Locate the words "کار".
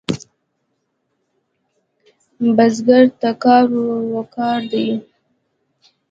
3.43-3.65